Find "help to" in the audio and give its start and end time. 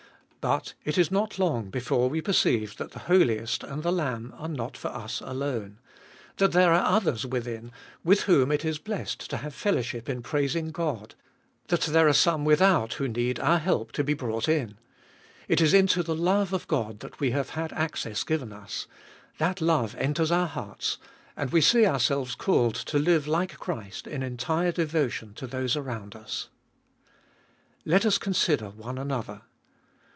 13.59-14.03